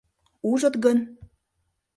«Ужыт 0.49 0.75
гын... 0.83 0.99